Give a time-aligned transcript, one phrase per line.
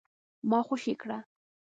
[0.49, 1.17] ما خوشي کړه؟